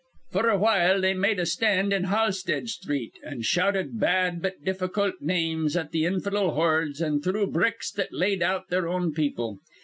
F'r 0.33 0.51
a 0.51 0.57
while 0.57 0.99
they 0.99 1.13
made 1.13 1.37
a 1.39 1.45
stand 1.45 1.93
in 1.93 2.05
Halsted 2.05 2.67
Sthreet, 2.67 3.19
an' 3.23 3.43
shouted 3.43 3.99
bad 3.99 4.41
but 4.41 4.63
difficult 4.65 5.13
names 5.21 5.77
at 5.77 5.91
th' 5.91 5.97
infidel 5.97 6.55
hordes, 6.55 7.03
an' 7.03 7.21
threw 7.21 7.45
bricks 7.45 7.91
that 7.91 8.11
laid 8.11 8.41
out 8.41 8.69
their 8.69 8.87
own 8.87 9.13
people. 9.13 9.59